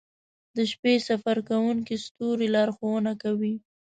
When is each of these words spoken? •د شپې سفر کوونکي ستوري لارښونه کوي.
•د 0.55 0.57
شپې 0.71 0.93
سفر 1.07 1.37
کوونکي 1.49 1.95
ستوري 2.05 2.47
لارښونه 2.55 3.11
کوي. 3.23 3.55